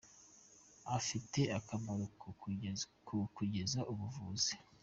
[0.87, 2.05] bafite akamaro
[3.11, 3.21] mu
[3.71, 4.53] kugeza ubuvuzi.